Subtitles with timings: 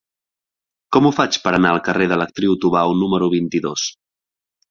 [0.95, 3.87] Com ho faig per anar al carrer de l'Actriu Tubau número vint-i-dos?